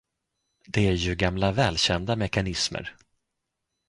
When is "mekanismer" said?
2.15-2.95